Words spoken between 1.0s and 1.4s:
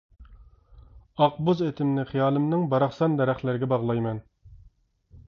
ئاق